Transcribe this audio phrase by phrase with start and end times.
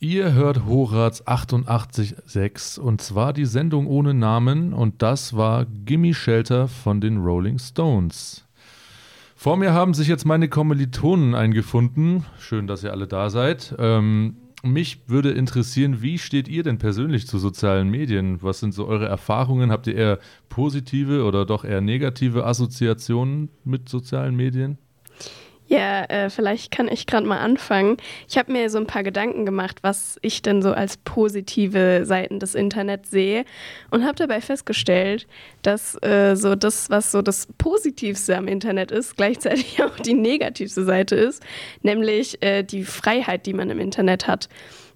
[0.00, 6.68] Ihr hört Horaz 88.6 und zwar die Sendung ohne Namen und das war Gimme Shelter
[6.68, 8.44] von den Rolling Stones.
[9.34, 12.24] Vor mir haben sich jetzt meine Kommilitonen eingefunden.
[12.38, 13.74] Schön, dass ihr alle da seid.
[13.76, 18.40] Ähm, mich würde interessieren, wie steht ihr denn persönlich zu sozialen Medien?
[18.40, 19.72] Was sind so eure Erfahrungen?
[19.72, 20.18] Habt ihr eher
[20.48, 24.78] positive oder doch eher negative Assoziationen mit sozialen Medien?
[25.68, 27.98] Ja, äh, vielleicht kann ich gerade mal anfangen.
[28.26, 32.40] Ich habe mir so ein paar Gedanken gemacht, was ich denn so als positive Seiten
[32.40, 33.44] des Internets sehe
[33.90, 35.26] und habe dabei festgestellt,
[35.60, 40.84] dass äh, so das, was so das Positivste am Internet ist, gleichzeitig auch die negativste
[40.84, 41.44] Seite ist,
[41.82, 44.48] nämlich äh, die Freiheit, die man im Internet hat.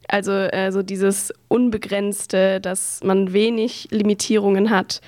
[0.08, 5.02] Also äh, so dieses Unbegrenzte, dass man wenig Limitierungen hat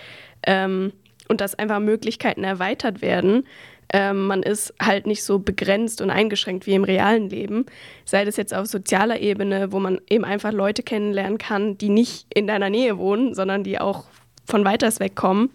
[0.46, 0.92] ähm,
[1.28, 3.44] und dass einfach Möglichkeiten erweitert werden.
[3.92, 7.66] Ähm, man ist halt nicht so begrenzt und eingeschränkt wie im realen Leben.
[8.04, 12.26] Sei das jetzt auf sozialer Ebene, wo man eben einfach Leute kennenlernen kann, die nicht
[12.34, 14.04] in deiner Nähe wohnen, sondern die auch
[14.46, 15.50] von weiters weg kommen.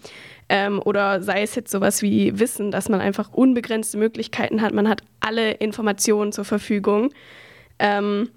[0.48, 4.74] Ähm, oder sei es jetzt sowas wie Wissen, dass man einfach unbegrenzte Möglichkeiten hat.
[4.74, 7.12] Man hat alle Informationen zur Verfügung.
[7.78, 8.30] Ähm,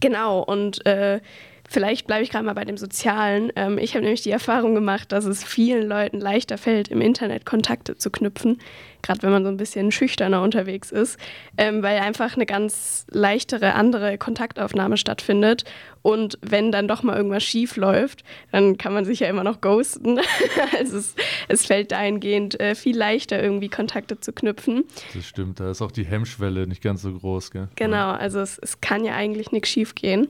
[0.00, 1.20] genau, und äh,
[1.68, 3.50] Vielleicht bleibe ich gerade mal bei dem Sozialen.
[3.56, 7.46] Ähm, ich habe nämlich die Erfahrung gemacht, dass es vielen Leuten leichter fällt, im Internet
[7.46, 8.60] Kontakte zu knüpfen,
[9.02, 11.18] gerade wenn man so ein bisschen schüchterner unterwegs ist,
[11.56, 15.64] ähm, weil einfach eine ganz leichtere andere Kontaktaufnahme stattfindet.
[16.02, 19.62] Und wenn dann doch mal irgendwas schief läuft, dann kann man sich ja immer noch
[19.62, 20.20] ghosten.
[20.78, 21.14] also es,
[21.48, 24.84] es fällt dahingehend äh, viel leichter, irgendwie Kontakte zu knüpfen.
[25.14, 27.50] Das stimmt, da ist auch die Hemmschwelle nicht ganz so groß.
[27.50, 27.68] Gell?
[27.76, 30.28] Genau, also es, es kann ja eigentlich nichts schief gehen.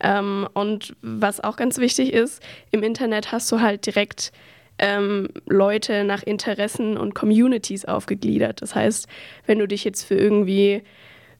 [0.00, 4.32] Ähm, und was auch ganz wichtig ist, im Internet hast du halt direkt
[4.78, 8.62] ähm, Leute nach Interessen und Communities aufgegliedert.
[8.62, 9.06] Das heißt,
[9.46, 10.82] wenn du dich jetzt für irgendwie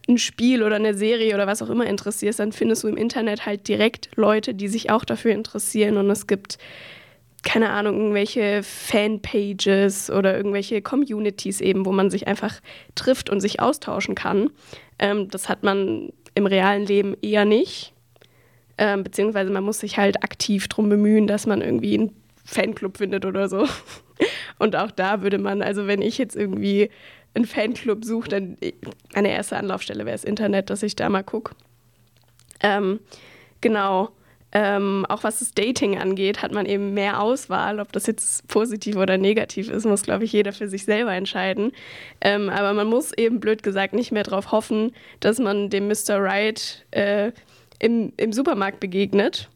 [0.09, 3.47] ein Spiel oder eine Serie oder was auch immer interessierst, dann findest du im Internet
[3.47, 5.97] halt direkt Leute, die sich auch dafür interessieren.
[5.97, 6.59] Und es gibt,
[7.43, 12.61] keine Ahnung, irgendwelche Fanpages oder irgendwelche Communities eben, wo man sich einfach
[12.95, 14.51] trifft und sich austauschen kann.
[14.99, 17.94] Ähm, das hat man im realen Leben eher nicht.
[18.77, 22.13] Ähm, beziehungsweise man muss sich halt aktiv darum bemühen, dass man irgendwie einen
[22.45, 23.67] Fanclub findet oder so.
[24.59, 26.91] Und auch da würde man, also wenn ich jetzt irgendwie
[27.35, 28.57] einen Fanclub suche, dann
[29.15, 31.55] meine erste Anlaufstelle wäre das Internet, dass ich da mal gucke.
[32.61, 33.01] Ähm,
[33.61, 34.11] genau.
[34.57, 37.81] Ähm, auch was das Dating angeht, hat man eben mehr Auswahl.
[37.81, 41.73] Ob das jetzt positiv oder negativ ist, muss, glaube ich, jeder für sich selber entscheiden.
[42.21, 46.21] Ähm, aber man muss eben, blöd gesagt, nicht mehr darauf hoffen, dass man dem Mr.
[46.21, 47.33] Right äh,
[47.85, 49.51] im, im Supermarkt begegnet,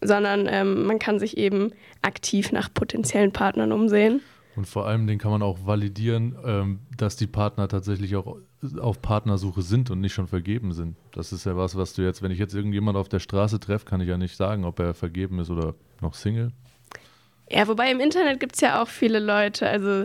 [0.00, 4.22] sondern ähm, man kann sich eben aktiv nach potenziellen Partnern umsehen.
[4.56, 8.38] Und vor allem, den kann man auch validieren, ähm, dass die Partner tatsächlich auch
[8.80, 10.96] auf Partnersuche sind und nicht schon vergeben sind.
[11.12, 13.84] Das ist ja was, was du jetzt, wenn ich jetzt irgendjemand auf der Straße treffe,
[13.84, 16.52] kann ich ja nicht sagen, ob er vergeben ist oder noch Single.
[17.50, 20.04] Ja, wobei im Internet gibt es ja auch viele Leute, also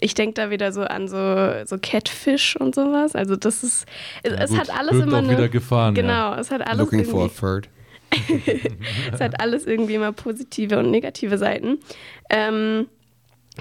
[0.00, 3.14] ich denke da wieder so an so, so Catfish und sowas.
[3.14, 3.86] Also das ist,
[4.24, 5.94] es, ja, es hat alles immer eine, wieder gefahren.
[5.94, 6.40] Genau, ja.
[6.40, 7.68] es hat alles Looking for a third.
[9.12, 11.78] es hat alles irgendwie immer positive und negative Seiten.
[12.28, 12.88] Ähm,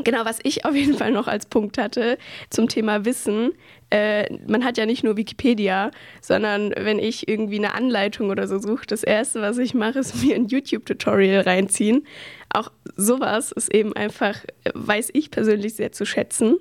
[0.03, 2.17] Genau, was ich auf jeden Fall noch als Punkt hatte
[2.49, 3.51] zum Thema Wissen.
[3.89, 5.91] Äh, man hat ja nicht nur Wikipedia,
[6.21, 10.23] sondern wenn ich irgendwie eine Anleitung oder so suche, das Erste, was ich mache, ist
[10.23, 12.05] mir ein YouTube-Tutorial reinziehen.
[12.53, 14.35] Auch sowas ist eben einfach,
[14.73, 16.57] weiß ich persönlich sehr zu schätzen.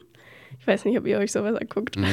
[0.60, 1.96] Ich weiß nicht, ob ihr euch sowas anguckt.
[1.96, 2.06] Mhm.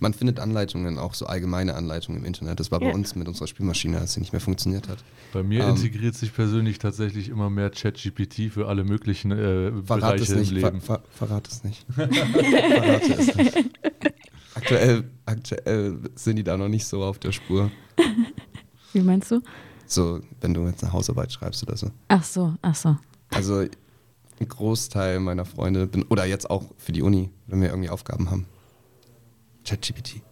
[0.00, 2.60] Man findet Anleitungen, auch so allgemeine Anleitungen im Internet.
[2.60, 2.94] Das war bei ja.
[2.94, 4.98] uns mit unserer Spielmaschine, als sie nicht mehr funktioniert hat.
[5.32, 10.34] Bei mir ähm, integriert sich persönlich tatsächlich immer mehr ChatGPT für alle möglichen äh, Bereiche
[10.34, 10.80] nicht, im Leben.
[10.80, 11.84] Ver, ver, verrat es nicht.
[11.94, 13.56] Verrate es nicht.
[14.54, 17.70] Aktuell, aktuell sind die da noch nicht so auf der Spur.
[18.94, 19.42] Wie meinst du?
[19.86, 21.90] So, wenn du jetzt eine Hausarbeit schreibst oder so.
[22.08, 22.96] Ach so, ach so.
[23.30, 23.66] Also
[24.40, 28.30] ein Großteil meiner Freunde, bin, oder jetzt auch für die Uni, wenn wir irgendwie Aufgaben
[28.30, 28.46] haben,
[29.66, 30.22] ChatGPT.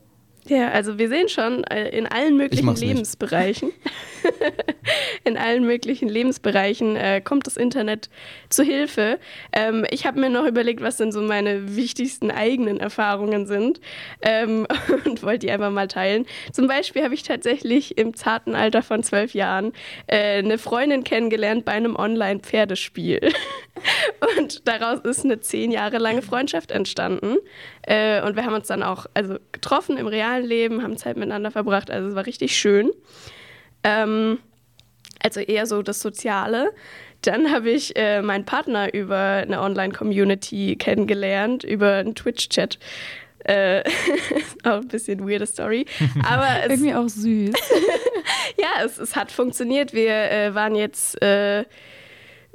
[0.46, 3.72] Ja, also wir sehen schon äh, in allen möglichen Lebensbereichen,
[5.24, 8.08] in allen möglichen Lebensbereichen äh, kommt das Internet
[8.48, 9.18] zu Hilfe.
[9.52, 13.80] Ähm, ich habe mir noch überlegt, was denn so meine wichtigsten eigenen Erfahrungen sind
[14.22, 14.66] ähm,
[15.04, 16.26] und wollte die einfach mal teilen.
[16.52, 19.72] Zum Beispiel habe ich tatsächlich im zarten Alter von zwölf Jahren
[20.06, 23.20] äh, eine Freundin kennengelernt bei einem Online-Pferdespiel.
[24.38, 27.36] und daraus ist eine zehn Jahre lange Freundschaft entstanden.
[27.82, 31.50] Äh, und wir haben uns dann auch also getroffen im realen Leben, haben Zeit miteinander
[31.50, 31.90] verbracht.
[31.90, 32.90] Also es war richtig schön.
[33.84, 34.38] Ähm,
[35.22, 36.72] also eher so das Soziale.
[37.22, 42.78] Dann habe ich äh, meinen Partner über eine Online-Community kennengelernt, über einen Twitch-Chat.
[43.44, 43.82] Äh,
[44.64, 45.84] auch ein bisschen weirde Story.
[46.24, 47.54] Aber irgendwie auch süß.
[48.56, 49.92] ja, es, es hat funktioniert.
[49.92, 51.64] Wir äh, waren jetzt, äh,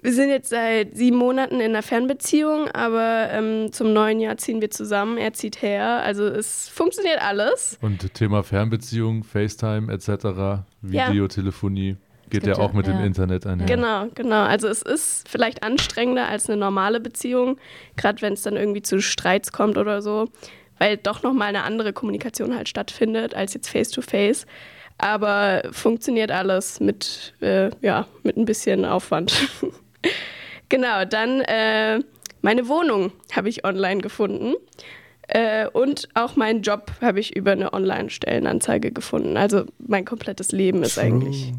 [0.01, 4.61] wir sind jetzt seit sieben Monaten in einer Fernbeziehung, aber ähm, zum neuen Jahr ziehen
[4.61, 5.17] wir zusammen.
[5.17, 6.01] Er zieht her.
[6.03, 7.77] Also es funktioniert alles.
[7.81, 11.97] Und Thema Fernbeziehung, FaceTime etc., Videotelefonie.
[12.29, 12.93] Geht ja auch mit ja.
[12.93, 13.65] dem Internet einher.
[13.65, 14.43] Genau, genau.
[14.43, 17.57] Also es ist vielleicht anstrengender als eine normale Beziehung,
[17.95, 20.29] gerade wenn es dann irgendwie zu Streits kommt oder so,
[20.77, 24.43] weil doch nochmal eine andere Kommunikation halt stattfindet als jetzt face-to-face.
[24.43, 24.47] -face.
[24.99, 29.33] Aber funktioniert alles mit, äh, ja, mit ein bisschen Aufwand.
[30.69, 32.01] genau, dann äh,
[32.41, 34.55] meine Wohnung habe ich online gefunden.
[35.31, 39.37] Äh, und auch meinen Job habe ich über eine Online-Stellenanzeige gefunden.
[39.37, 41.03] Also mein komplettes Leben ist True.
[41.03, 41.53] eigentlich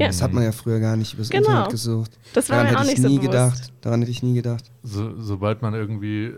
[0.00, 0.06] ja.
[0.06, 1.48] Das hat man ja früher gar nicht übers genau.
[1.48, 2.18] Internet gesucht.
[2.32, 3.72] Das war Daran mir auch nicht nie so gedacht.
[3.82, 4.70] Daran hätte ich nie gedacht.
[4.82, 6.32] So, sobald man irgendwie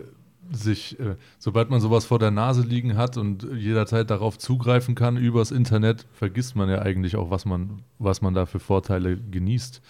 [0.51, 5.15] sich, äh, sobald man sowas vor der Nase liegen hat und jederzeit darauf zugreifen kann
[5.15, 9.81] übers Internet, vergisst man ja eigentlich auch, was man, was man da für Vorteile genießt.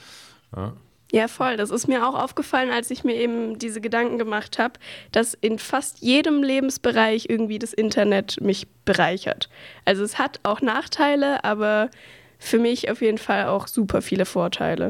[0.55, 0.73] Ja.
[1.13, 1.57] Ja, voll.
[1.57, 4.79] Das ist mir auch aufgefallen, als ich mir eben diese Gedanken gemacht habe,
[5.11, 9.47] dass in fast jedem Lebensbereich irgendwie das Internet mich bereichert.
[9.85, 11.91] Also es hat auch Nachteile, aber
[12.39, 14.89] für mich auf jeden Fall auch super viele Vorteile.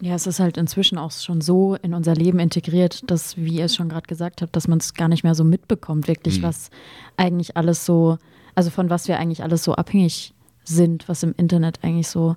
[0.00, 3.66] Ja, es ist halt inzwischen auch schon so in unser Leben integriert, dass, wie ihr
[3.66, 6.42] es schon gerade gesagt habt, dass man es gar nicht mehr so mitbekommt, wirklich, mhm.
[6.42, 6.70] was
[7.16, 8.18] eigentlich alles so,
[8.56, 10.34] also von was wir eigentlich alles so abhängig
[10.64, 12.34] sind, was im Internet eigentlich so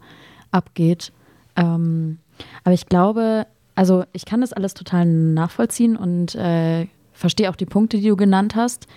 [0.52, 1.12] abgeht.
[1.56, 2.20] Ähm,
[2.64, 7.66] aber ich glaube, also ich kann das alles total nachvollziehen und äh, verstehe auch die
[7.66, 8.88] Punkte, die du genannt hast.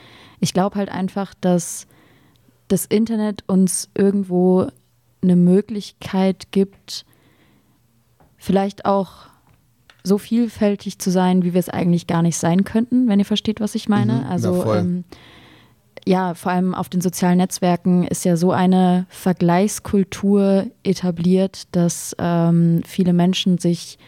[0.41, 1.87] Ich glaube halt einfach, dass
[2.69, 4.69] das Internet uns irgendwo
[5.23, 7.05] eine Möglichkeit gibt,
[8.37, 9.27] vielleicht auch
[10.03, 13.61] so vielfältig zu sein, wie wir es eigentlich gar nicht sein könnten, wenn ihr versteht,
[13.61, 14.21] was ich meine.
[14.21, 15.05] Mhm, also ähm,
[16.05, 22.83] ja, vor allem auf den sozialen Netzwerken ist ja so eine Vergleichskultur etabliert, dass ähm,
[22.85, 23.99] viele Menschen sich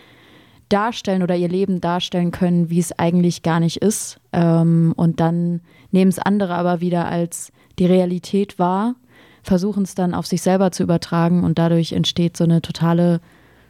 [0.69, 4.21] darstellen oder ihr Leben darstellen können, wie es eigentlich gar nicht ist.
[4.33, 8.95] Ähm, und dann nehmen es andere aber wieder als die Realität wahr
[9.49, 13.21] versuchen es dann auf sich selber zu übertragen und dadurch entsteht so eine totale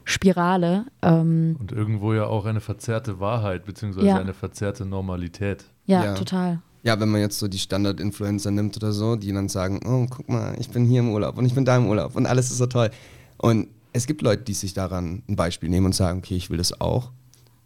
[0.04, 0.86] Spirale.
[1.02, 4.18] Ähm und irgendwo ja auch eine verzerrte Wahrheit, beziehungsweise ja.
[4.18, 5.66] eine verzerrte Normalität.
[5.86, 6.60] Ja, ja, total.
[6.88, 10.26] Ja, wenn man jetzt so die Standard-Influencer nimmt oder so, die dann sagen, oh, guck
[10.30, 12.56] mal, ich bin hier im Urlaub und ich bin da im Urlaub und alles ist
[12.56, 12.88] so toll.
[13.36, 16.56] Und es gibt Leute, die sich daran ein Beispiel nehmen und sagen, okay, ich will
[16.56, 17.10] das auch.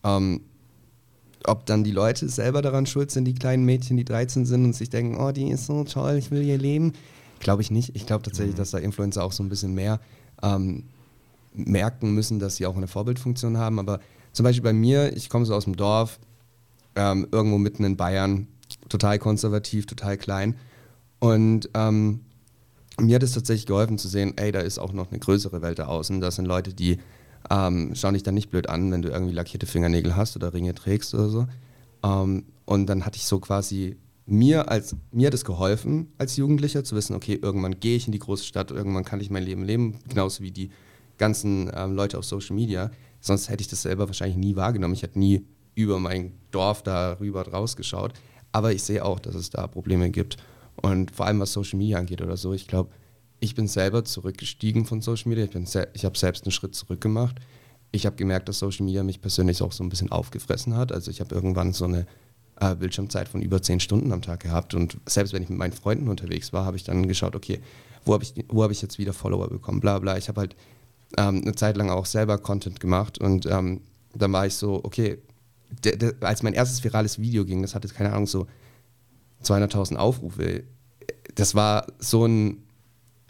[0.03, 0.41] Ähm,
[1.45, 4.75] ob dann die Leute selber daran schuld sind, die kleinen Mädchen, die 13 sind und
[4.75, 6.93] sich denken, oh, die ist so toll, ich will ihr Leben.
[7.39, 7.95] Glaube ich nicht.
[7.95, 8.59] Ich glaube tatsächlich, mhm.
[8.59, 10.01] dass da Influencer auch so ein bisschen mehr
[10.43, 10.83] ähm,
[11.55, 13.79] merken müssen, dass sie auch eine Vorbildfunktion haben.
[13.79, 14.01] Aber
[14.33, 16.19] zum Beispiel bei mir, ich komme so aus dem Dorf,
[16.97, 18.49] ähm, irgendwo mitten in Bayern,
[18.93, 20.57] total konservativ, total klein.
[21.19, 22.21] Und ähm,
[23.01, 25.79] mir hat es tatsächlich geholfen zu sehen, ey, da ist auch noch eine größere Welt
[25.79, 26.21] da außen.
[26.21, 26.99] Das sind Leute, die
[27.51, 30.75] ähm, schauen dich dann nicht blöd an, wenn du irgendwie lackierte Fingernägel hast oder Ringe
[30.75, 31.47] trägst oder so.
[32.05, 36.85] Ähm, und dann hatte ich so quasi mir als mir hat es geholfen als Jugendlicher
[36.85, 39.65] zu wissen, okay, irgendwann gehe ich in die große Stadt, irgendwann kann ich mein Leben
[39.65, 40.71] leben, genauso wie die
[41.19, 42.91] ganzen ähm, Leute auf Social Media.
[43.21, 44.95] Sonst hätte ich das selber wahrscheinlich nie wahrgenommen.
[44.95, 45.45] Ich hätte nie
[45.75, 48.13] über mein Dorf darüber rausgeschaut.
[48.53, 50.37] Aber ich sehe auch, dass es da Probleme gibt.
[50.77, 52.91] Und vor allem was Social Media angeht oder so, ich glaube,
[53.41, 55.45] ich bin selber zurückgestiegen von Social Media.
[55.45, 57.37] Ich, ich habe selbst einen Schritt zurück gemacht.
[57.91, 60.93] Ich habe gemerkt, dass Social Media mich persönlich auch so ein bisschen aufgefressen hat.
[60.93, 62.07] Also ich habe irgendwann so eine
[62.61, 64.75] äh, Bildschirmzeit von über zehn Stunden am Tag gehabt.
[64.75, 67.61] Und selbst wenn ich mit meinen Freunden unterwegs war, habe ich dann geschaut, okay,
[68.05, 70.17] wo habe ich, hab ich jetzt wieder Follower bekommen, bla bla.
[70.17, 70.57] Ich habe halt
[71.19, 73.81] ähm, eine Zeit lang auch selber Content gemacht und ähm,
[74.15, 75.19] dann war ich so, okay,
[75.85, 78.47] de, de, als mein erstes virales Video ging, das hatte, keine Ahnung, so
[79.45, 80.65] 200.000 Aufrufe.
[81.35, 82.63] Das war so ein,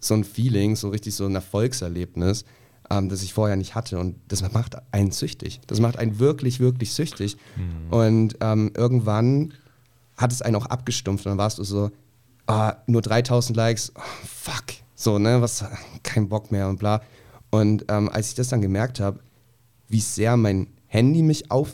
[0.01, 2.45] so ein Feeling, so richtig so ein Erfolgserlebnis
[2.93, 3.99] ähm, das ich vorher nicht hatte.
[3.99, 5.61] Und das macht einen süchtig.
[5.67, 7.37] Das macht einen wirklich, wirklich süchtig.
[7.57, 7.93] Mhm.
[7.93, 9.55] Und ähm, irgendwann
[10.17, 11.27] hat es einen auch abgestumpft.
[11.27, 11.91] Und dann warst du so,
[12.47, 14.65] ah, nur 3000 Likes, oh, fuck.
[14.95, 15.65] So, ne, was,
[16.03, 17.03] kein Bock mehr und bla.
[17.51, 19.21] Und ähm, als ich das dann gemerkt habe,
[19.89, 21.73] wie sehr mein Handy mich auf,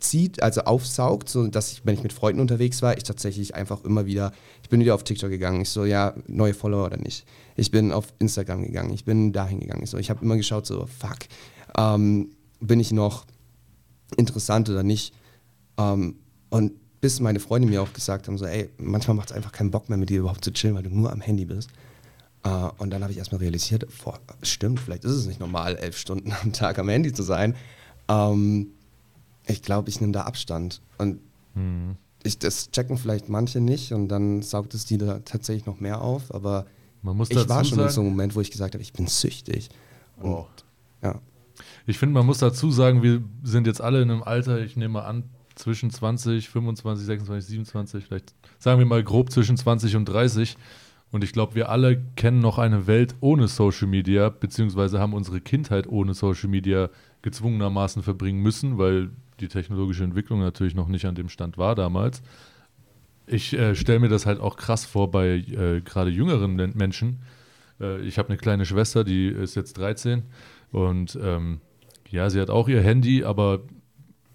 [0.00, 3.84] zieht, also aufsaugt, so dass ich, wenn ich mit Freunden unterwegs war, ich tatsächlich einfach
[3.84, 7.26] immer wieder, ich bin wieder auf TikTok gegangen, ich so, ja, neue Follower oder nicht.
[7.56, 9.82] Ich bin auf Instagram gegangen, ich bin dahin gegangen.
[9.82, 11.18] Ich, so, ich habe immer geschaut, so, fuck,
[11.76, 12.30] ähm,
[12.60, 13.26] bin ich noch
[14.16, 15.14] interessant oder nicht?
[15.78, 16.16] Ähm,
[16.50, 19.70] und bis meine Freunde mir auch gesagt haben, so, ey, manchmal macht es einfach keinen
[19.70, 21.70] Bock mehr, mit dir überhaupt zu chillen, weil du nur am Handy bist.
[22.46, 25.98] Uh, und dann habe ich erstmal realisiert, boah, stimmt, vielleicht ist es nicht normal, elf
[25.98, 27.54] Stunden am Tag am Handy zu sein.
[28.08, 28.66] Um, ähm,
[29.46, 30.80] ich glaube, ich nehme da Abstand.
[30.98, 31.20] Und
[31.54, 31.96] mhm.
[32.22, 36.00] ich, das checken vielleicht manche nicht und dann saugt es die da tatsächlich noch mehr
[36.00, 36.34] auf.
[36.34, 36.66] Aber
[37.02, 38.92] Man muss ich war schon sagen, in so einem Moment, wo ich gesagt habe, ich
[38.92, 39.70] bin süchtig.
[40.18, 40.46] Und, Oh.
[41.02, 41.20] ja.
[41.86, 44.94] Ich finde, man muss dazu sagen, wir sind jetzt alle in einem Alter, ich nehme
[44.94, 50.06] mal an, zwischen 20, 25, 26, 27, vielleicht sagen wir mal grob zwischen 20 und
[50.06, 50.56] 30.
[51.12, 55.40] Und ich glaube, wir alle kennen noch eine Welt ohne Social Media, beziehungsweise haben unsere
[55.40, 56.88] Kindheit ohne Social Media
[57.22, 62.22] gezwungenermaßen verbringen müssen, weil die technologische Entwicklung natürlich noch nicht an dem Stand war damals.
[63.26, 67.20] Ich äh, stelle mir das halt auch krass vor bei äh, gerade jüngeren Men- Menschen.
[67.80, 70.24] Äh, ich habe eine kleine Schwester, die ist jetzt 13
[70.72, 71.60] und ähm,
[72.08, 73.60] ja, sie hat auch ihr Handy, aber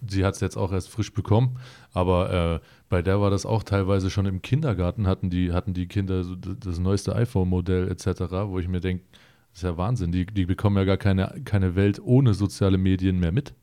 [0.07, 1.57] sie hat es jetzt auch erst frisch bekommen.
[1.93, 5.87] Aber äh, bei der war das auch teilweise schon im Kindergarten, hatten die, hatten die
[5.87, 8.07] Kinder so das neueste iPhone-Modell etc.,
[8.47, 9.03] wo ich mir denke,
[9.51, 13.19] das ist ja Wahnsinn, die, die bekommen ja gar keine, keine Welt ohne soziale Medien
[13.19, 13.53] mehr mit.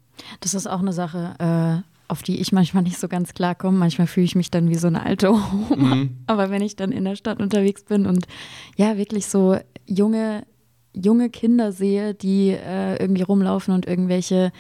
[0.41, 3.79] Das ist auch eine Sache, äh, auf die ich manchmal nicht so ganz klarkomme.
[3.79, 6.09] Manchmal fühle ich mich dann wie so eine alte Oma.
[6.27, 8.27] Aber wenn ich dann in der Stadt unterwegs bin und
[8.77, 10.45] ja, wirklich so junge,
[10.95, 14.53] junge Kinder sehe, die äh, irgendwie rumlaufen und irgendwelche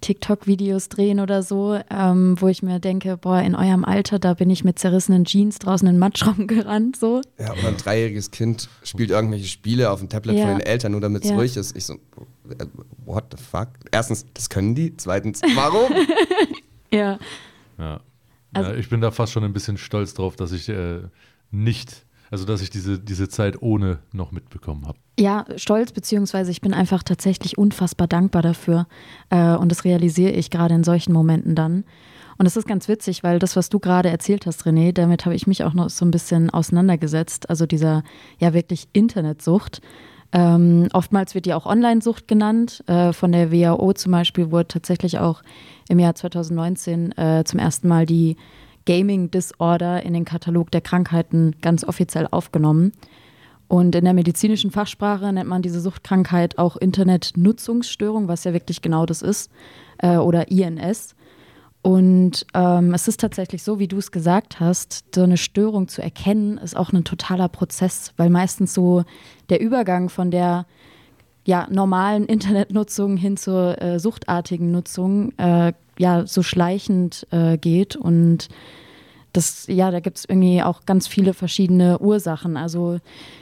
[0.00, 4.50] TikTok-Videos drehen oder so, ähm, wo ich mir denke, boah, in eurem Alter, da bin
[4.50, 7.22] ich mit zerrissenen Jeans draußen in Matsch rumgerannt, so.
[7.38, 10.46] ja, oder ein dreijähriges Kind spielt irgendwelche Spiele auf dem Tablet Ja.
[10.46, 11.36] von den Eltern, nur damit es Ja.
[11.36, 11.76] ruhig ist.
[11.76, 12.66] Ich so, äh,
[13.04, 13.68] what the fuck?
[13.90, 14.96] Erstens, das können die.
[14.96, 15.90] Zweitens, warum?
[16.92, 17.18] Ja.
[17.78, 18.00] Ja.
[18.52, 21.00] Also- ja, ich bin da fast schon ein bisschen stolz drauf, dass ich äh,
[21.50, 24.98] nicht, also dass ich diese, diese Zeit ohne noch mitbekommen habe.
[25.18, 28.86] Ja, stolz, beziehungsweise ich bin einfach tatsächlich unfassbar dankbar dafür.
[29.30, 31.84] Äh, und das realisiere ich gerade in solchen Momenten dann.
[32.38, 35.34] Und es ist ganz witzig, weil das, was du gerade erzählt hast, René, damit habe
[35.34, 37.48] ich mich auch noch so ein bisschen auseinandergesetzt.
[37.48, 38.02] Also dieser
[38.38, 39.80] ja wirklich Internetsucht.
[40.32, 42.84] Ähm, oftmals wird die auch Online-Sucht genannt.
[42.88, 45.42] Äh, von der WHO zum Beispiel wurde tatsächlich auch
[45.88, 48.36] im Jahr 2019 äh, zum ersten Mal die
[48.86, 52.92] Gaming Disorder in den Katalog der Krankheiten ganz offiziell aufgenommen.
[53.68, 59.06] Und in der medizinischen Fachsprache nennt man diese Suchtkrankheit auch Internetnutzungsstörung, was ja wirklich genau
[59.06, 59.50] das ist,
[59.98, 61.16] äh, oder INS.
[61.82, 66.02] Und ähm, es ist tatsächlich so, wie du es gesagt hast, so eine Störung zu
[66.02, 69.04] erkennen, ist auch ein totaler Prozess, weil meistens so
[69.50, 70.66] der Übergang von der
[71.44, 78.48] ja, normalen Internetnutzung hin zur äh, suchtartigen Nutzung äh, ja so schleichend äh, geht und
[79.36, 82.56] das, ja, da gibt es irgendwie auch ganz viele verschiedene Ursachen.
[82.56, 82.98] Also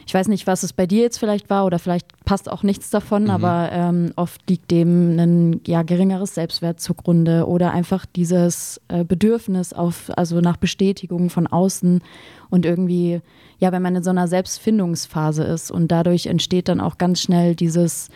[0.07, 2.91] ich weiß nicht, was es bei dir jetzt vielleicht war oder vielleicht passt auch nichts
[2.91, 9.05] davon, aber ähm, oft liegt dem ein ja, geringeres Selbstwert zugrunde oder einfach dieses äh,
[9.05, 12.03] Bedürfnis auf, also nach Bestätigung von außen
[12.51, 13.21] und irgendwie,
[13.59, 17.55] ja, wenn man in so einer Selbstfindungsphase ist und dadurch entsteht dann auch ganz schnell
[17.55, 18.09] dieses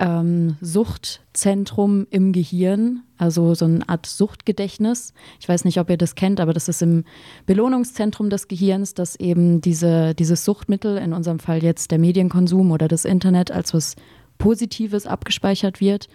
[0.00, 5.12] ähm, Suchtzentrum im Gehirn, also so eine Art Suchtgedächtnis.
[5.38, 7.04] Ich weiß nicht, ob ihr das kennt, aber das ist im
[7.46, 12.88] Belohnungszentrum des Gehirns, dass eben diese, dieses Suchtmittel, in unserem Fall jetzt der Medienkonsum oder
[12.88, 13.94] das Internet, als was
[14.38, 16.08] Positives abgespeichert wird.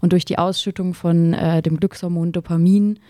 [0.00, 3.00] Und durch die Ausschüttung von äh, dem Glückshormon Dopamin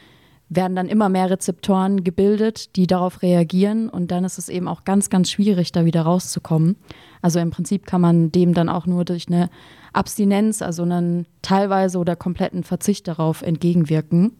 [0.50, 4.85] werden dann immer mehr Rezeptoren gebildet, die darauf reagieren und dann ist es eben auch
[4.85, 6.76] ganz, ganz schwierig, da wieder rauszukommen.
[7.23, 9.49] Also im Prinzip kann man dem dann auch nur durch eine
[9.92, 14.33] Abstinenz, also einen teilweise oder kompletten Verzicht darauf entgegenwirken.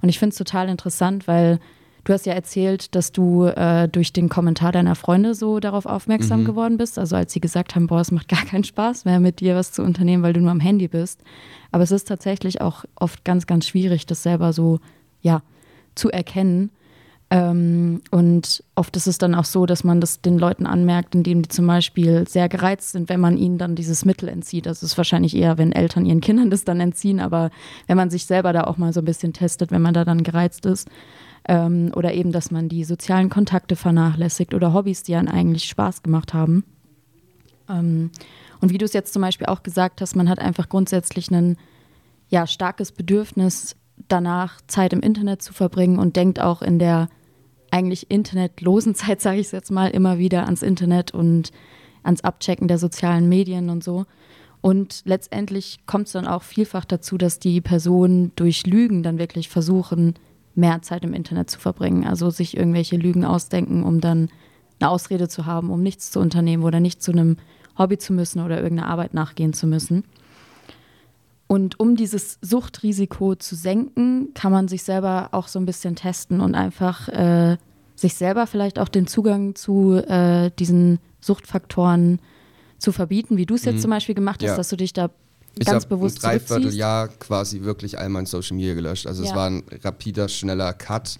[0.00, 1.60] Und ich finde es total interessant, weil
[2.04, 6.44] du hast ja erzählt, dass du äh, durch den Kommentar deiner Freunde so darauf aufmerksam
[6.46, 6.98] geworden bist.
[6.98, 9.72] Also als sie gesagt haben, boah, es macht gar keinen Spaß mehr mit dir was
[9.72, 11.20] zu unternehmen, weil du nur am Handy bist.
[11.72, 14.80] Aber es ist tatsächlich auch oft ganz, ganz schwierig, das selber so
[15.22, 15.42] ja,
[15.94, 16.70] zu erkennen.
[17.32, 21.40] Ähm, und oft ist es dann auch so, dass man das den Leuten anmerkt, indem
[21.40, 24.66] die zum Beispiel sehr gereizt sind, wenn man ihnen dann dieses Mittel entzieht.
[24.66, 27.50] Das ist wahrscheinlich eher, wenn Eltern ihren Kindern das dann entziehen, aber
[27.86, 30.24] wenn man sich selber da auch mal so ein bisschen testet, wenn man da dann
[30.24, 30.90] gereizt ist.
[31.48, 36.02] Ähm, oder eben, dass man die sozialen Kontakte vernachlässigt oder Hobbys, die einen eigentlich Spaß
[36.02, 36.64] gemacht haben.
[37.66, 38.10] Ähm,
[38.60, 41.56] und wie du es jetzt zum Beispiel auch gesagt hast, man hat einfach grundsätzlich ein
[42.28, 43.74] ja, starkes Bedürfnis
[44.08, 47.08] danach, Zeit im Internet zu verbringen und denkt auch in der
[47.70, 51.50] eigentlich internetlosen Zeit, sage ich es jetzt mal, immer wieder ans Internet und
[52.02, 54.06] ans Abchecken der sozialen Medien und so.
[54.60, 59.48] Und letztendlich kommt es dann auch vielfach dazu, dass die Personen durch Lügen dann wirklich
[59.48, 60.14] versuchen,
[60.54, 62.06] mehr Zeit im Internet zu verbringen.
[62.06, 64.28] Also sich irgendwelche Lügen ausdenken, um dann
[64.78, 67.38] eine Ausrede zu haben, um nichts zu unternehmen oder nicht zu einem
[67.76, 70.04] Hobby zu müssen oder irgendeiner Arbeit nachgehen zu müssen.
[71.52, 76.40] Und um dieses Suchtrisiko zu senken, kann man sich selber auch so ein bisschen testen
[76.40, 77.58] und einfach äh,
[77.94, 82.20] sich selber vielleicht auch den Zugang zu äh, diesen Suchtfaktoren
[82.78, 84.56] zu verbieten, wie du es jetzt zum Beispiel gemacht hast, Ja.
[84.56, 85.10] dass du dich da
[85.58, 86.50] Ich ganz ein bewusst zurückziehst.
[86.50, 89.06] Dreivierteljahr quasi wirklich all mein Social Media gelöscht.
[89.06, 89.36] Also es Ja.
[89.36, 91.16] war ein rapider, schneller Cut.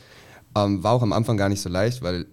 [0.57, 2.25] Ähm, war auch am Anfang gar nicht so leicht, weil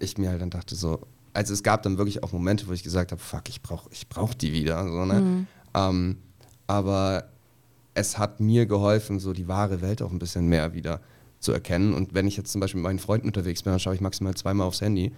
[0.00, 0.98] ich mir halt dann dachte so,
[1.32, 4.08] also es gab dann wirklich auch Momente, wo ich gesagt habe, fuck, ich brauche ich
[4.08, 4.82] brauch die wieder.
[4.82, 5.20] So, ne?
[5.20, 5.46] Mhm.
[5.74, 6.16] Ähm,
[6.66, 7.28] aber
[7.96, 11.00] es hat mir geholfen, so die wahre Welt auch ein bisschen mehr wieder
[11.40, 11.94] zu erkennen.
[11.94, 14.34] Und wenn ich jetzt zum Beispiel mit meinen Freunden unterwegs bin, dann schaue ich maximal
[14.34, 15.12] zweimal aufs Handy.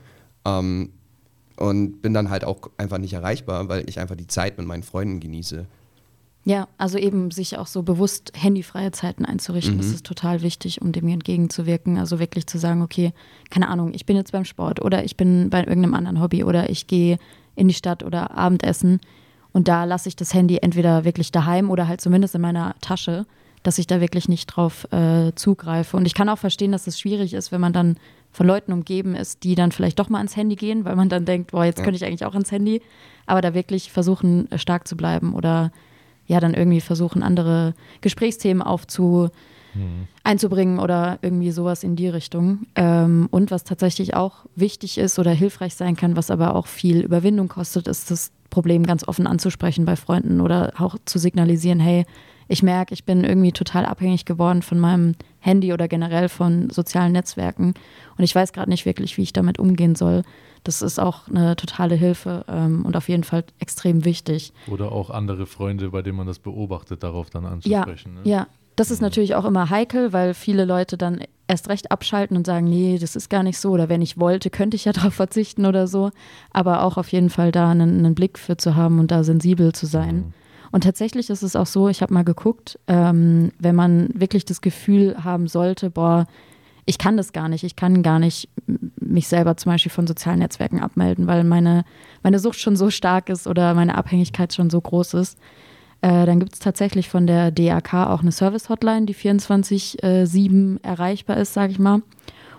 [0.45, 0.93] Ähm,
[1.57, 4.85] und bin dann halt auch einfach nicht erreichbar, weil ich einfach die Zeit mit meinen
[4.85, 5.67] Freunden genieße.
[6.45, 9.79] Ja, also eben sich auch so bewusst handyfreie Zeiten einzurichten, mhm.
[9.79, 11.99] das ist total wichtig, um dem entgegenzuwirken.
[11.99, 13.13] Also wirklich zu sagen, okay,
[13.51, 16.71] keine Ahnung, ich bin jetzt beim Sport oder ich bin bei irgendeinem anderen Hobby oder
[16.71, 17.19] ich gehe
[17.57, 19.01] in die Stadt oder Abendessen
[19.53, 23.27] und da lasse ich das Handy entweder wirklich daheim oder halt zumindest in meiner Tasche,
[23.63, 25.97] dass ich da wirklich nicht drauf äh, zugreife.
[25.97, 27.97] Und ich kann auch verstehen, dass es schwierig ist, wenn man dann
[28.31, 31.25] von Leuten umgeben ist, die dann vielleicht doch mal ans Handy gehen, weil man dann
[31.25, 31.85] denkt, boah, jetzt ja.
[31.85, 32.83] könnte ich eigentlich auch ins Handy.
[33.27, 35.73] Aber da wirklich versuchen, äh, stark zu bleiben oder
[36.27, 39.31] ja, dann irgendwie versuchen, andere Gesprächsthemen aufzu,
[39.79, 40.09] mhm.
[40.25, 42.67] einzubringen oder irgendwie sowas in die Richtung.
[42.75, 47.01] Ähm, und was tatsächlich auch wichtig ist oder hilfreich sein kann, was aber auch viel
[47.01, 52.05] Überwindung kostet, ist das Problem ganz offen anzusprechen bei Freunden oder auch zu signalisieren, hey,
[52.49, 57.13] ich merke, ich bin irgendwie total abhängig geworden von meinem Handy oder generell von sozialen
[57.13, 57.75] Netzwerken
[58.17, 60.23] und ich weiß gerade nicht wirklich, wie ich damit umgehen soll.
[60.65, 64.53] Das ist auch eine totale Hilfe ähm, und auf jeden Fall extrem wichtig.
[64.67, 68.17] Oder auch andere Freunde, bei denen man das beobachtet, darauf dann anzusprechen.
[68.17, 68.31] Ja, ne?
[68.31, 68.47] ja.
[68.79, 72.69] Das ist natürlich auch immer heikel, weil viele Leute dann erst recht abschalten und sagen,
[72.69, 75.67] nee, das ist gar nicht so oder wenn ich wollte, könnte ich ja darauf verzichten
[75.67, 76.11] oder so.
[76.53, 79.73] Aber auch auf jeden Fall da einen, einen Blick für zu haben und da sensibel
[79.73, 80.17] zu sein.
[80.17, 80.33] Mhm.
[80.71, 84.61] Und tatsächlich ist es auch so, ich habe mal geguckt, ähm, wenn man wirklich das
[84.61, 86.27] Gefühl haben sollte, boah,
[86.85, 88.49] ich kann das gar nicht, ich kann gar nicht
[89.01, 91.85] mich selber zum Beispiel von sozialen Netzwerken abmelden, weil meine,
[92.23, 95.39] meine Sucht schon so stark ist oder meine Abhängigkeit schon so groß ist.
[96.01, 101.39] Äh, dann gibt es tatsächlich von der DAK auch eine Service-Hotline, die 24-7 äh, erreichbar
[101.39, 102.03] ist, sage ich mal.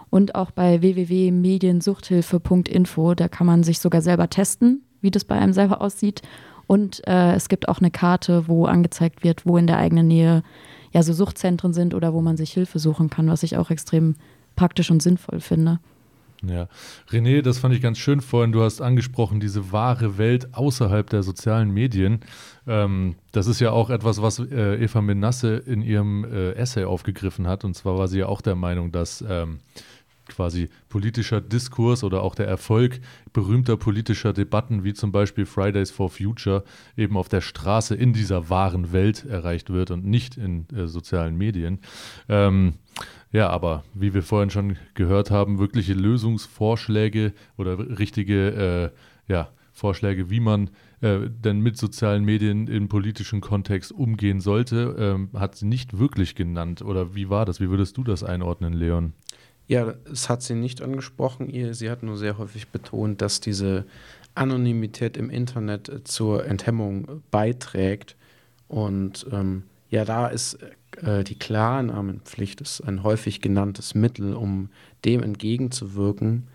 [0.10, 5.54] Und auch bei www.mediensuchthilfe.info, da kann man sich sogar selber testen, wie das bei einem
[5.54, 6.22] selber aussieht
[6.70, 10.44] und äh, es gibt auch eine Karte, wo angezeigt wird, wo in der eigenen Nähe
[10.92, 14.14] ja so Suchtzentren sind oder wo man sich Hilfe suchen kann, was ich auch extrem
[14.56, 15.80] praktisch und sinnvoll finde.
[16.48, 16.70] Ja,
[17.12, 18.54] René, das fand ich ganz schön vorhin.
[18.54, 22.22] Du hast angesprochen, diese wahre Welt außerhalb der sozialen Medien.
[22.66, 27.46] Ähm, das ist ja auch etwas, was äh, Eva Menasse in ihrem äh, Essay aufgegriffen
[27.46, 27.66] hat.
[27.66, 29.60] Und zwar war sie ja auch der Meinung, dass ähm,
[30.30, 33.00] quasi politischer Diskurs oder auch der Erfolg
[33.34, 36.64] berühmter politischer Debatten, wie zum Beispiel Fridays for Future,
[36.98, 41.38] eben auf der Straße in dieser wahren Welt erreicht wird und nicht in äh, sozialen
[41.38, 41.80] Medien.
[42.28, 42.76] Ähm,
[43.32, 48.92] ja, aber wie wir vorhin schon gehört haben, wirkliche Lösungsvorschläge oder richtige
[49.28, 50.70] äh, ja, Vorschläge, wie man
[51.02, 56.36] äh, denn mit sozialen Medien im politischen Kontext umgehen sollte, ähm, hat sie nicht wirklich
[56.36, 56.82] genannt.
[56.82, 57.62] Oder wie war das?
[57.62, 59.14] Wie würdest du das einordnen, Leon?
[59.70, 61.48] Ja, es hat sie nicht angesprochen.
[61.48, 63.86] Ihr, sie hat nur sehr häufig betont, dass diese
[64.34, 68.16] Anonymität im Internet äh, zur Enthemmung beiträgt.
[68.68, 70.58] Und ähm, ja, da ist
[71.04, 74.70] äh, die Klarnamenpflicht ist ein häufig genanntes Mittel, um
[75.06, 76.48] dem entgegenzuwirken.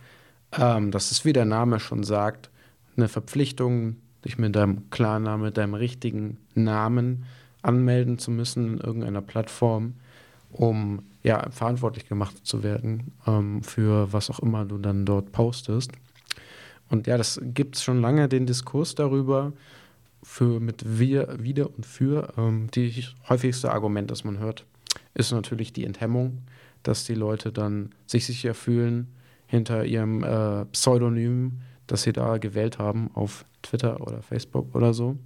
[0.58, 2.50] Ähm, das ist, wie der Name schon sagt,
[2.96, 7.26] eine Verpflichtung, dich mit deinem Klarnamen, deinem richtigen Namen
[7.62, 9.94] anmelden zu müssen in irgendeiner Plattform,
[10.50, 15.90] um ja, verantwortlich gemacht zu werden ähm, für was auch immer du dann dort postest.
[16.90, 19.52] Und ja, das gibt es schon lange den Diskurs darüber,
[20.22, 22.32] für mit wir, wieder und für.
[22.36, 24.66] Ähm, die häufigste Argument, das man hört,
[25.14, 26.42] ist natürlich die Enthemmung,
[26.82, 29.08] dass die Leute dann sich sicher fühlen
[29.46, 35.16] hinter ihrem äh, Pseudonym, das sie da gewählt haben auf Twitter oder Facebook oder so.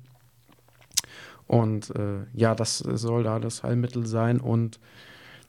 [1.48, 4.78] Und äh, ja, das soll da das Heilmittel sein und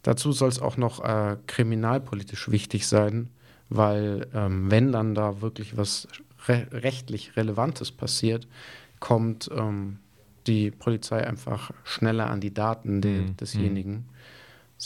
[0.03, 3.29] Dazu soll es auch noch äh, kriminalpolitisch wichtig sein,
[3.69, 6.07] weil ähm, wenn dann da wirklich was
[6.47, 8.47] re rechtlich Relevantes passiert,
[8.99, 9.99] kommt ähm,
[10.47, 13.37] die Polizei einfach schneller an die Daten de mhm.
[13.37, 14.03] desjenigen, mhm.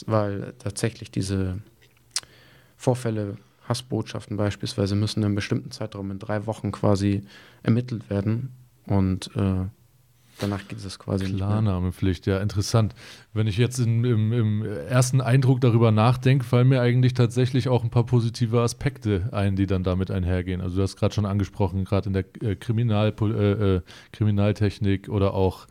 [0.08, 1.60] weil tatsächlich diese
[2.76, 7.23] Vorfälle, Hassbotschaften beispielsweise, müssen in einem bestimmten Zeitraum in drei Wochen quasi
[7.62, 8.52] ermittelt werden
[8.88, 9.65] und äh,
[10.39, 12.96] Danach gibt es quasi Klarnamepflicht, ja, interessant.
[13.34, 17.84] Wenn ich jetzt in, im, im, ersten Eindruck darüber nachdenke, fallen mir eigentlich tatsächlich auch
[17.84, 20.62] ein paar positive Aspekte ein, die dann damit einhergehen.
[20.62, 25.67] Also du hast gerade schon angesprochen, gerade in der äh, äh, äh, Kriminaltechnik oder auch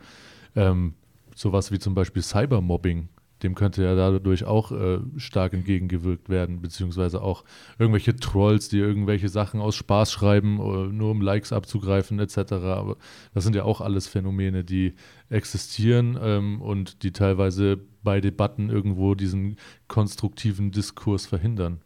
[0.55, 0.93] ähm,
[1.35, 3.09] sowas wie zum Beispiel Cybermobbing
[3.43, 7.43] dem könnte ja dadurch auch äh, stark entgegengewirkt werden, beziehungsweise auch
[7.77, 12.53] irgendwelche Trolls, die irgendwelche Sachen aus Spaß schreiben, äh, nur um Likes abzugreifen etc.
[12.53, 12.97] Aber
[13.33, 14.93] das sind ja auch alles Phänomene, die
[15.29, 21.81] existieren ähm, und die teilweise bei Debatten irgendwo diesen konstruktiven Diskurs verhindern.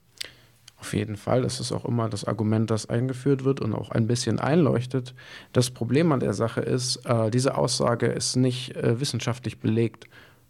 [0.79, 1.41] Auf jeden Fall.
[1.41, 5.15] Das ist auch immer das Argument, das eingeführt wird und auch ein bisschen einleuchtet.
[5.51, 10.07] Das Problem an der Sache ist, äh, diese Aussage ist nicht äh, wissenschaftlich belegt.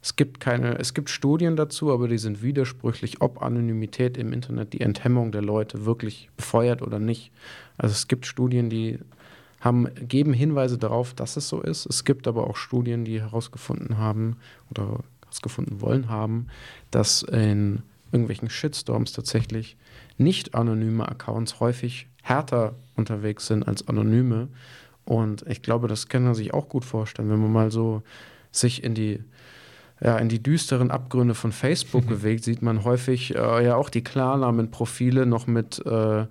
[0.08, 4.72] Es gibt keine, es gibt Studien dazu, aber die sind widersprüchlich, ob Anonymität im Internet
[4.72, 7.30] die Enthemmung der Leute wirklich befeuert oder nicht.
[7.78, 9.00] Also es gibt Studien, die
[9.60, 11.88] haben, geben Hinweise darauf, dass es so ist.
[11.88, 14.38] Es gibt aber auch Studien, die herausgefunden haben
[14.70, 16.48] oder herausgefunden wollen haben,
[16.90, 19.76] dass in irgendwelchen Shitstorms tatsächlich
[20.18, 24.48] nicht anonyme Accounts häufig härter unterwegs sind als anonyme.
[25.04, 28.04] Und ich glaube, das kann man sich auch gut vorstellen, wenn man mal so
[28.54, 29.20] sich in die
[30.02, 34.04] ja, in die düsteren Abgründe von Facebook bewegt, sieht man häufig äh, ja auch die
[34.04, 36.26] Klarnamen-Profile noch mit, äh,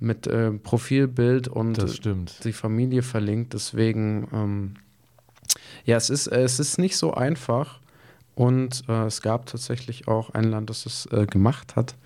[0.00, 2.04] mit äh, Profilbild und
[2.44, 3.54] die Familie verlinkt.
[3.54, 4.74] Deswegen, ähm,
[5.84, 7.80] ja, es ist, es ist nicht so einfach.
[8.34, 11.96] Und äh, es gab tatsächlich auch ein Land, das es äh, gemacht hat,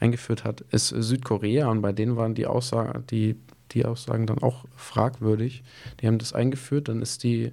[0.00, 1.68] eingeführt hat, ist Südkorea.
[1.68, 3.36] Und bei denen waren die Aussagen, die,
[3.70, 5.62] die Aussagen dann auch fragwürdig.
[6.00, 7.52] Die haben das eingeführt, dann ist die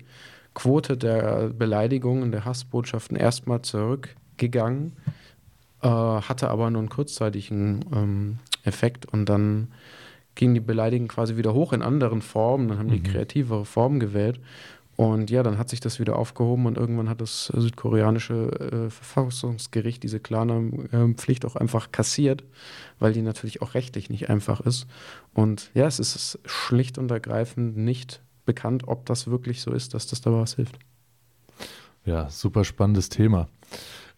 [0.53, 4.93] Quote der Beleidigungen, der Hassbotschaften erstmal zurückgegangen,
[5.81, 9.69] äh, hatte aber nur einen kurzzeitigen ähm, Effekt und dann
[10.35, 12.67] gingen die Beleidigungen quasi wieder hoch in anderen Formen.
[12.67, 13.03] Dann haben die mhm.
[13.03, 14.39] kreativere Formen gewählt.
[14.95, 20.03] Und ja, dann hat sich das wieder aufgehoben und irgendwann hat das südkoreanische äh, Verfassungsgericht
[20.03, 22.43] diese Klarnamenpflicht auch einfach kassiert,
[22.99, 24.85] weil die natürlich auch rechtlich nicht einfach ist.
[25.33, 30.07] Und ja, es ist schlicht und ergreifend nicht bekannt, ob das wirklich so ist, dass
[30.07, 30.77] das da was hilft.
[32.05, 33.47] Ja, super spannendes Thema.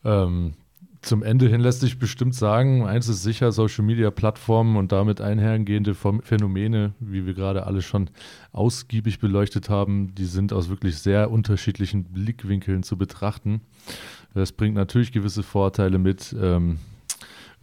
[0.04, 0.54] Ähm,
[1.06, 6.94] zum Ende hin lässt sich bestimmt sagen, eins ist sicher, Social-Media-Plattformen und damit einhergehende Phänomene,
[7.00, 8.10] wie wir gerade alle schon
[8.52, 13.62] ausgiebig beleuchtet haben, die sind aus wirklich sehr unterschiedlichen Blickwinkeln zu betrachten.
[14.34, 16.36] Das bringt natürlich gewisse Vorteile mit.
[16.42, 16.80] Ähm,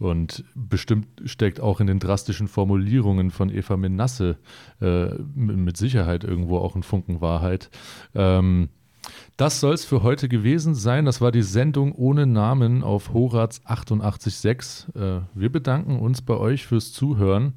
[0.03, 4.37] und bestimmt steckt auch in den drastischen Formulierungen von Eva Menasse
[4.81, 7.69] äh, mit Sicherheit irgendwo auch ein Funken Wahrheit.
[8.13, 8.69] Ähm,
[9.37, 11.05] das soll es für heute gewesen sein.
[11.05, 14.95] Das war die Sendung ohne Namen auf Horaz 88.6.
[14.95, 17.53] Äh, wir bedanken uns bei euch fürs Zuhören.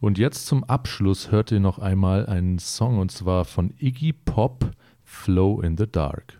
[0.00, 4.70] Und jetzt zum Abschluss hört ihr noch einmal einen Song und zwar von Iggy Pop,
[5.04, 6.37] Flow in the Dark.